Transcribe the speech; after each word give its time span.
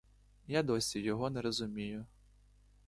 Я 0.47 0.63
досі 0.63 0.99
його 0.99 1.29
не 1.29 1.41
розумію. 1.41 2.05